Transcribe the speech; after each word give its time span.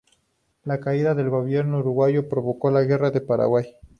La 0.63 0.79
caída 0.79 1.13
del 1.13 1.29
gobierno 1.29 1.77
uruguayo 1.77 2.27
provocó 2.27 2.71
la 2.71 2.81
Guerra 2.81 3.11
del 3.11 3.21
Paraguay. 3.21 3.75